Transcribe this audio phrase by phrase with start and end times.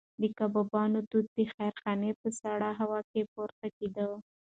[0.21, 4.05] د کبابونو دود د خیرخانې په سړه هوا کې پورته کېده.